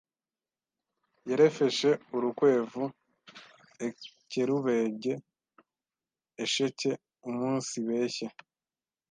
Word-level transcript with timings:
yerefeshe 1.27 1.89
urukwevu 2.15 2.83
ekerubege 3.87 5.13
esheke 6.43 6.91
umunsibeshye 7.27 8.27